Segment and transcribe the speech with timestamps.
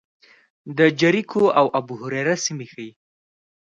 [0.77, 2.89] د جریکو او ابوهریره سیمې ښيي.